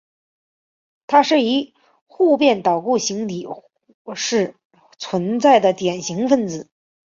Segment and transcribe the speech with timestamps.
[1.05, 1.75] 它是以
[2.07, 3.45] 互变异构体形
[4.15, 4.55] 式
[4.97, 6.67] 存在的典型分子。